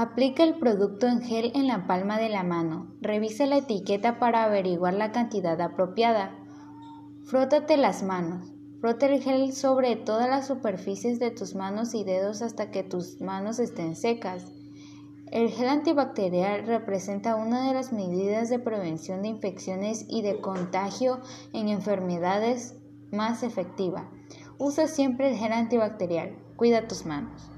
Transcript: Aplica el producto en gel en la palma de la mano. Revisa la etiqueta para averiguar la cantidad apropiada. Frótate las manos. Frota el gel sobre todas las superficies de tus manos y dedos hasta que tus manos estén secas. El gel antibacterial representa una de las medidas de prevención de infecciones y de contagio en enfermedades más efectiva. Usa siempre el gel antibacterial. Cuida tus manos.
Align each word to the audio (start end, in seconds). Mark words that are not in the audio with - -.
Aplica 0.00 0.44
el 0.44 0.54
producto 0.54 1.08
en 1.08 1.22
gel 1.22 1.50
en 1.56 1.66
la 1.66 1.88
palma 1.88 2.18
de 2.18 2.28
la 2.28 2.44
mano. 2.44 2.94
Revisa 3.00 3.46
la 3.46 3.56
etiqueta 3.56 4.20
para 4.20 4.44
averiguar 4.44 4.94
la 4.94 5.10
cantidad 5.10 5.60
apropiada. 5.60 6.38
Frótate 7.24 7.76
las 7.76 8.04
manos. 8.04 8.52
Frota 8.80 9.06
el 9.06 9.20
gel 9.20 9.52
sobre 9.52 9.96
todas 9.96 10.30
las 10.30 10.46
superficies 10.46 11.18
de 11.18 11.32
tus 11.32 11.56
manos 11.56 11.94
y 11.94 12.04
dedos 12.04 12.42
hasta 12.42 12.70
que 12.70 12.84
tus 12.84 13.20
manos 13.20 13.58
estén 13.58 13.96
secas. 13.96 14.46
El 15.32 15.48
gel 15.48 15.66
antibacterial 15.66 16.64
representa 16.64 17.34
una 17.34 17.66
de 17.66 17.74
las 17.74 17.92
medidas 17.92 18.48
de 18.50 18.60
prevención 18.60 19.22
de 19.22 19.28
infecciones 19.30 20.06
y 20.08 20.22
de 20.22 20.40
contagio 20.40 21.18
en 21.52 21.66
enfermedades 21.66 22.76
más 23.10 23.42
efectiva. 23.42 24.08
Usa 24.58 24.86
siempre 24.86 25.32
el 25.32 25.36
gel 25.36 25.52
antibacterial. 25.52 26.38
Cuida 26.54 26.86
tus 26.86 27.04
manos. 27.04 27.50